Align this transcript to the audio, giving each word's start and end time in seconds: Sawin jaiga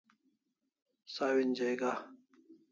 Sawin 1.15 1.53
jaiga 1.55 1.91